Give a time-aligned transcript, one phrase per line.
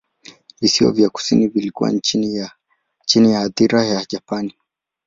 [0.61, 2.35] Visiwa vya kusini vilikuwa chini
[3.31, 4.53] ya athira ya Japani.